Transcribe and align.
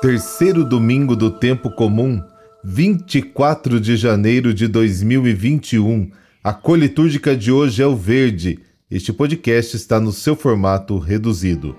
Terceiro 0.00 0.64
domingo 0.64 1.14
do 1.14 1.30
tempo 1.30 1.68
comum, 1.68 2.22
24 2.64 3.78
de 3.78 3.98
janeiro 3.98 4.54
de 4.54 4.66
2021. 4.66 6.10
A 6.42 6.54
cor 6.54 6.78
litúrgica 6.78 7.36
de 7.36 7.52
hoje 7.52 7.82
é 7.82 7.86
o 7.86 7.94
verde. 7.94 8.60
Este 8.90 9.12
podcast 9.12 9.76
está 9.76 10.00
no 10.00 10.10
seu 10.10 10.34
formato 10.34 10.98
reduzido. 10.98 11.76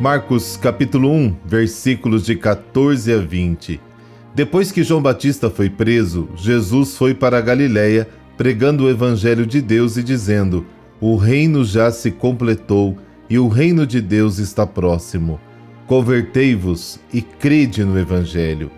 Marcos 0.00 0.56
capítulo 0.56 1.10
1, 1.10 1.36
versículos 1.44 2.24
de 2.24 2.36
14 2.36 3.12
a 3.12 3.18
20. 3.18 3.78
Depois 4.34 4.72
que 4.72 4.82
João 4.82 5.02
Batista 5.02 5.50
foi 5.50 5.68
preso, 5.68 6.30
Jesus 6.36 6.96
foi 6.96 7.12
para 7.12 7.36
a 7.36 7.42
Galiléia, 7.42 8.08
pregando 8.34 8.84
o 8.84 8.88
evangelho 8.88 9.44
de 9.44 9.60
Deus 9.60 9.98
e 9.98 10.02
dizendo: 10.02 10.64
O 11.06 11.16
reino 11.16 11.66
já 11.66 11.90
se 11.90 12.10
completou 12.10 12.96
e 13.28 13.38
o 13.38 13.46
reino 13.46 13.86
de 13.86 14.00
Deus 14.00 14.38
está 14.38 14.66
próximo. 14.66 15.38
Convertei-vos 15.86 16.98
e 17.12 17.20
crede 17.20 17.84
no 17.84 17.98
evangelho. 17.98 18.70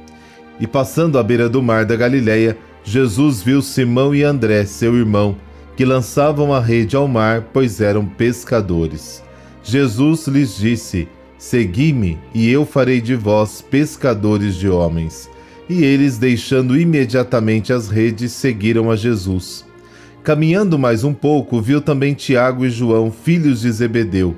E 0.58 0.66
passando 0.66 1.20
à 1.20 1.22
beira 1.22 1.48
do 1.48 1.62
mar 1.62 1.84
da 1.84 1.94
Galiléia, 1.94 2.58
Jesus 2.82 3.42
viu 3.42 3.62
Simão 3.62 4.12
e 4.12 4.24
André, 4.24 4.64
seu 4.64 4.96
irmão, 4.96 5.36
que 5.76 5.84
lançavam 5.84 6.52
a 6.52 6.58
rede 6.58 6.96
ao 6.96 7.06
mar, 7.06 7.46
pois 7.52 7.80
eram 7.80 8.04
pescadores. 8.04 9.22
Jesus 9.62 10.26
lhes 10.26 10.56
disse: 10.56 11.06
Segui-me, 11.38 12.18
e 12.34 12.50
eu 12.50 12.66
farei 12.66 13.00
de 13.00 13.14
vós 13.14 13.62
pescadores 13.62 14.56
de 14.56 14.68
homens. 14.68 15.30
E 15.68 15.84
eles, 15.84 16.18
deixando 16.18 16.76
imediatamente 16.76 17.72
as 17.72 17.88
redes, 17.88 18.32
seguiram 18.32 18.90
a 18.90 18.96
Jesus. 18.96 19.64
Caminhando 20.26 20.76
mais 20.76 21.04
um 21.04 21.14
pouco, 21.14 21.62
viu 21.62 21.80
também 21.80 22.12
Tiago 22.12 22.66
e 22.66 22.68
João, 22.68 23.12
filhos 23.12 23.60
de 23.60 23.70
Zebedeu. 23.70 24.34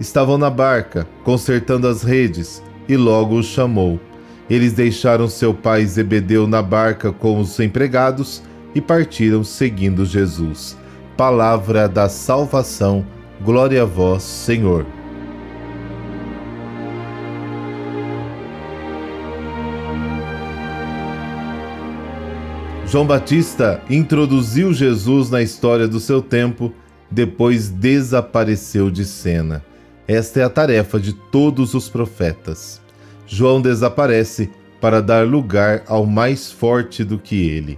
Estavam 0.00 0.38
na 0.38 0.48
barca, 0.48 1.06
consertando 1.24 1.86
as 1.86 2.02
redes, 2.02 2.62
e 2.88 2.96
logo 2.96 3.38
os 3.38 3.44
chamou. 3.44 4.00
Eles 4.48 4.72
deixaram 4.72 5.28
seu 5.28 5.52
pai 5.52 5.84
Zebedeu 5.84 6.46
na 6.46 6.62
barca 6.62 7.12
com 7.12 7.38
os 7.38 7.60
empregados 7.60 8.42
e 8.74 8.80
partiram 8.80 9.44
seguindo 9.44 10.06
Jesus. 10.06 10.74
Palavra 11.18 11.86
da 11.86 12.08
salvação, 12.08 13.04
glória 13.44 13.82
a 13.82 13.84
vós, 13.84 14.22
Senhor. 14.22 14.86
João 22.88 23.04
Batista 23.04 23.82
introduziu 23.90 24.72
Jesus 24.72 25.28
na 25.28 25.42
história 25.42 25.88
do 25.88 25.98
seu 25.98 26.22
tempo, 26.22 26.72
depois 27.10 27.68
desapareceu 27.68 28.92
de 28.92 29.04
cena. 29.04 29.64
Esta 30.06 30.38
é 30.38 30.44
a 30.44 30.48
tarefa 30.48 31.00
de 31.00 31.12
todos 31.12 31.74
os 31.74 31.88
profetas. 31.88 32.80
João 33.26 33.60
desaparece 33.60 34.48
para 34.80 35.02
dar 35.02 35.26
lugar 35.26 35.82
ao 35.88 36.06
mais 36.06 36.52
forte 36.52 37.02
do 37.02 37.18
que 37.18 37.34
ele. 37.48 37.76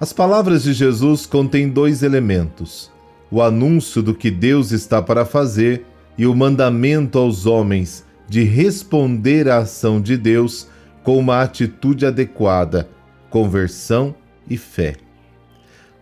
As 0.00 0.14
palavras 0.14 0.62
de 0.62 0.72
Jesus 0.72 1.26
contêm 1.26 1.68
dois 1.68 2.02
elementos: 2.02 2.90
o 3.30 3.42
anúncio 3.42 4.02
do 4.02 4.14
que 4.14 4.30
Deus 4.30 4.72
está 4.72 5.02
para 5.02 5.26
fazer 5.26 5.84
e 6.16 6.26
o 6.26 6.34
mandamento 6.34 7.18
aos 7.18 7.44
homens 7.44 8.02
de 8.26 8.44
responder 8.44 9.46
à 9.46 9.58
ação 9.58 10.00
de 10.00 10.16
Deus 10.16 10.68
com 11.04 11.18
uma 11.18 11.42
atitude 11.42 12.06
adequada 12.06 12.95
conversão 13.30 14.14
e 14.48 14.56
fé. 14.56 14.96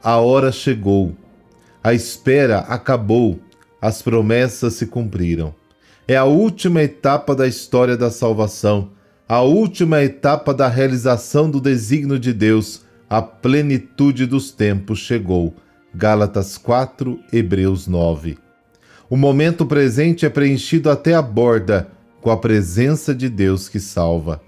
A 0.03 0.19
hora 0.19 0.53
chegou, 0.53 1.15
a 1.83 1.93
espera 1.93 2.61
acabou, 2.61 3.39
as 3.81 4.03
promessas 4.03 4.75
se 4.75 4.87
cumpriram. 4.87 5.55
É 6.07 6.17
a 6.17 6.25
última 6.25 6.83
etapa 6.83 7.35
da 7.35 7.47
história 7.47 7.97
da 7.97 8.11
salvação, 8.11 8.91
a 9.27 9.41
última 9.41 10.03
etapa 10.03 10.53
da 10.53 10.69
realização 10.69 11.51
do 11.51 11.61
desígnio 11.61 12.19
de 12.19 12.33
Deus, 12.33 12.85
a 13.09 13.23
plenitude 13.23 14.27
dos 14.27 14.51
tempos 14.51 14.99
chegou. 14.99 15.55
Gálatas 15.95 16.59
4, 16.59 17.19
Hebreus 17.33 17.87
9. 17.87 18.37
O 19.09 19.17
momento 19.17 19.65
presente 19.65 20.27
é 20.27 20.29
preenchido 20.29 20.91
até 20.91 21.15
a 21.15 21.23
borda 21.23 21.89
com 22.21 22.31
a 22.31 22.37
presença 22.37 23.15
de 23.15 23.29
Deus 23.29 23.69
que 23.69 23.79
salva. 23.79 24.43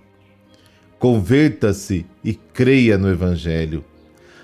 Converta-se 0.98 2.06
e 2.24 2.32
creia 2.34 2.96
no 2.96 3.10
Evangelho. 3.10 3.84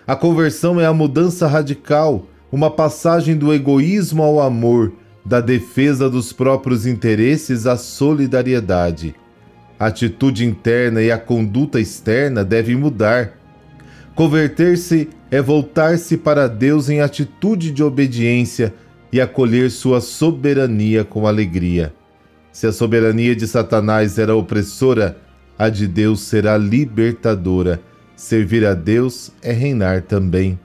A 0.06 0.14
conversão 0.14 0.80
é 0.80 0.84
a 0.84 0.92
mudança 0.92 1.46
radical, 1.46 2.26
uma 2.50 2.70
passagem 2.70 3.36
do 3.36 3.54
egoísmo 3.54 4.22
ao 4.22 4.40
amor, 4.40 4.92
da 5.24 5.41
defesa 5.41 6.10
dos 6.10 6.32
próprios 6.32 6.84
interesses 6.84 7.66
à 7.66 7.76
solidariedade. 7.76 9.14
A 9.78 9.86
atitude 9.86 10.44
interna 10.44 11.00
e 11.00 11.10
a 11.10 11.18
conduta 11.18 11.80
externa 11.80 12.44
devem 12.44 12.76
mudar. 12.76 13.32
Converter-se 14.14 15.08
é 15.30 15.41
voltar-se 15.41 16.18
para 16.18 16.46
Deus 16.46 16.91
em 16.91 17.00
atitude 17.00 17.70
de 17.70 17.82
obediência 17.82 18.74
e 19.10 19.20
acolher 19.20 19.70
sua 19.70 20.00
soberania 20.00 21.04
com 21.04 21.26
alegria. 21.26 21.94
Se 22.52 22.66
a 22.66 22.72
soberania 22.72 23.34
de 23.34 23.46
Satanás 23.46 24.18
era 24.18 24.36
opressora, 24.36 25.16
a 25.62 25.68
de 25.68 25.86
Deus 25.86 26.22
será 26.22 26.58
libertadora. 26.58 27.80
Servir 28.16 28.66
a 28.66 28.74
Deus 28.74 29.30
é 29.40 29.52
reinar 29.52 30.02
também. 30.02 30.58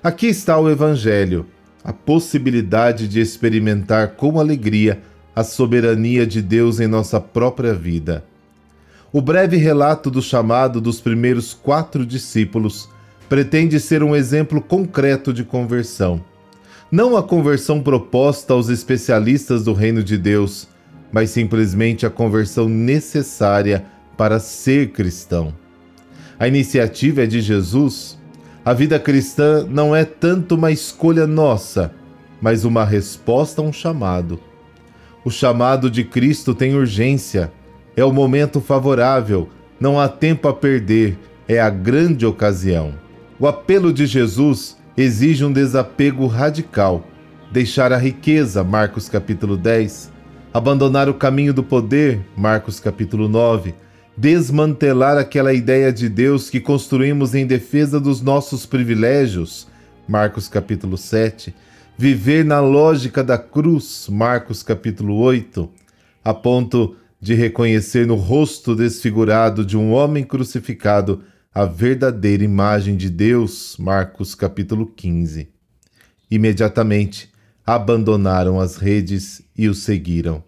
Aqui 0.00 0.28
está 0.28 0.56
o 0.60 0.70
Evangelho, 0.70 1.44
a 1.82 1.92
possibilidade 1.92 3.08
de 3.08 3.18
experimentar 3.18 4.12
com 4.12 4.38
alegria 4.38 5.02
a 5.34 5.42
soberania 5.42 6.24
de 6.24 6.40
Deus 6.40 6.78
em 6.78 6.86
nossa 6.86 7.20
própria 7.20 7.74
vida. 7.74 8.24
O 9.12 9.20
breve 9.20 9.56
relato 9.56 10.08
do 10.08 10.22
chamado 10.22 10.80
dos 10.80 11.00
primeiros 11.00 11.52
quatro 11.52 12.06
discípulos 12.06 12.88
pretende 13.28 13.80
ser 13.80 14.04
um 14.04 14.14
exemplo 14.14 14.62
concreto 14.62 15.32
de 15.32 15.42
conversão. 15.42 16.24
Não 16.92 17.16
a 17.16 17.24
conversão 17.24 17.82
proposta 17.82 18.52
aos 18.52 18.68
especialistas 18.68 19.64
do 19.64 19.72
reino 19.72 20.00
de 20.00 20.16
Deus, 20.16 20.68
mas 21.10 21.30
simplesmente 21.30 22.06
a 22.06 22.10
conversão 22.10 22.68
necessária 22.68 23.84
para 24.16 24.38
ser 24.38 24.90
cristão. 24.90 25.54
A 26.38 26.48
iniciativa 26.48 27.22
é 27.22 27.26
de 27.26 27.40
Jesus. 27.40 28.18
A 28.64 28.72
vida 28.72 28.98
cristã 28.98 29.66
não 29.68 29.94
é 29.94 30.04
tanto 30.04 30.54
uma 30.54 30.70
escolha 30.70 31.26
nossa, 31.26 31.92
mas 32.40 32.64
uma 32.64 32.84
resposta 32.84 33.60
a 33.60 33.64
um 33.64 33.72
chamado. 33.72 34.40
O 35.24 35.30
chamado 35.30 35.88
de 35.88 36.02
Cristo 36.02 36.54
tem 36.54 36.74
urgência, 36.74 37.52
é 37.96 38.04
o 38.04 38.12
momento 38.12 38.60
favorável, 38.60 39.48
não 39.78 40.00
há 40.00 40.08
tempo 40.08 40.48
a 40.48 40.52
perder, 40.52 41.16
é 41.46 41.60
a 41.60 41.70
grande 41.70 42.26
ocasião. 42.26 42.94
O 43.38 43.46
apelo 43.46 43.92
de 43.92 44.06
Jesus 44.06 44.76
exige 44.96 45.44
um 45.44 45.52
desapego 45.52 46.26
radical, 46.26 47.06
deixar 47.52 47.92
a 47.92 47.96
riqueza, 47.96 48.64
Marcos 48.64 49.08
capítulo 49.08 49.56
10, 49.56 50.10
abandonar 50.52 51.08
o 51.08 51.14
caminho 51.14 51.54
do 51.54 51.62
poder, 51.62 52.20
Marcos 52.36 52.80
capítulo 52.80 53.28
9, 53.28 53.74
desmantelar 54.16 55.16
aquela 55.16 55.52
ideia 55.52 55.92
de 55.92 56.08
Deus 56.08 56.50
que 56.50 56.60
construímos 56.60 57.34
em 57.34 57.46
defesa 57.46 57.98
dos 57.98 58.20
nossos 58.20 58.66
privilégios, 58.66 59.66
Marcos 60.06 60.48
capítulo 60.48 60.98
7, 60.98 61.54
viver 61.96 62.44
na 62.44 62.60
lógica 62.60 63.24
da 63.24 63.38
cruz, 63.38 64.08
Marcos 64.10 64.62
capítulo 64.62 65.16
8, 65.16 65.68
a 66.24 66.34
ponto 66.34 66.96
de 67.20 67.34
reconhecer 67.34 68.06
no 68.06 68.16
rosto 68.16 68.74
desfigurado 68.74 69.64
de 69.64 69.76
um 69.76 69.92
homem 69.92 70.24
crucificado 70.24 71.22
a 71.54 71.64
verdadeira 71.64 72.42
imagem 72.42 72.96
de 72.96 73.08
Deus, 73.08 73.76
Marcos 73.78 74.34
capítulo 74.34 74.86
15. 74.86 75.48
Imediatamente 76.30 77.30
abandonaram 77.64 78.60
as 78.60 78.76
redes 78.76 79.42
e 79.56 79.68
o 79.68 79.74
seguiram. 79.74 80.42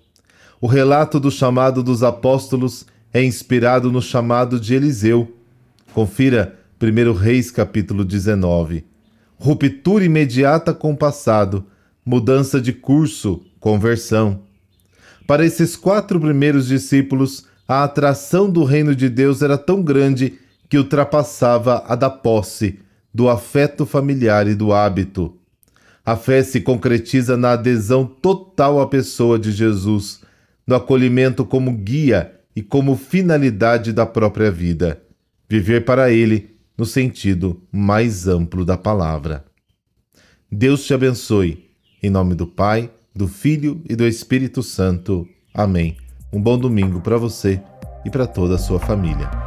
O 0.60 0.66
relato 0.66 1.20
do 1.20 1.30
chamado 1.30 1.82
dos 1.82 2.02
apóstolos 2.02 2.86
é 3.14 3.22
inspirado 3.22 3.92
no 3.92 4.02
chamado 4.02 4.58
de 4.58 4.74
Eliseu. 4.74 5.32
Confira 5.94 6.58
1 6.82 7.12
Reis 7.12 7.48
capítulo 7.48 8.04
19. 8.04 8.84
Ruptura 9.36 10.04
imediata 10.04 10.74
com 10.74 10.92
o 10.92 10.96
passado, 10.96 11.64
mudança 12.04 12.60
de 12.60 12.72
curso, 12.72 13.40
conversão. 13.60 14.40
Para 15.28 15.46
esses 15.46 15.76
quatro 15.76 16.18
primeiros 16.18 16.66
discípulos, 16.66 17.46
a 17.68 17.84
atração 17.84 18.50
do 18.50 18.64
reino 18.64 18.96
de 18.96 19.08
Deus 19.08 19.42
era 19.42 19.56
tão 19.56 19.80
grande 19.80 20.34
que 20.68 20.76
ultrapassava 20.76 21.84
a 21.86 21.94
da 21.94 22.10
posse, 22.10 22.80
do 23.12 23.28
afeto 23.28 23.86
familiar 23.86 24.48
e 24.48 24.56
do 24.56 24.72
hábito. 24.72 25.36
A 26.04 26.16
fé 26.16 26.42
se 26.42 26.60
concretiza 26.60 27.36
na 27.36 27.52
adesão 27.52 28.04
total 28.04 28.80
à 28.80 28.88
pessoa 28.88 29.38
de 29.38 29.52
Jesus, 29.52 30.20
no 30.66 30.74
acolhimento 30.74 31.44
como 31.44 31.70
guia 31.72 32.34
e 32.54 32.62
como 32.62 32.96
finalidade 32.96 33.92
da 33.92 34.06
própria 34.06 34.50
vida, 34.50 35.02
viver 35.48 35.84
para 35.84 36.10
Ele 36.10 36.54
no 36.76 36.84
sentido 36.84 37.62
mais 37.70 38.26
amplo 38.26 38.64
da 38.64 38.76
palavra. 38.76 39.44
Deus 40.50 40.84
te 40.84 40.94
abençoe 40.94 41.64
Em 42.02 42.10
nome 42.10 42.34
do 42.34 42.46
Pai, 42.46 42.90
do 43.14 43.26
Filho 43.26 43.82
e 43.88 43.96
do 43.96 44.06
Espírito 44.06 44.62
Santo. 44.62 45.26
Amém. 45.52 45.96
Um 46.32 46.40
bom 46.40 46.58
domingo 46.58 47.00
para 47.00 47.16
você 47.16 47.60
e 48.04 48.10
para 48.10 48.26
toda 48.26 48.56
a 48.56 48.58
sua 48.58 48.78
família. 48.78 49.43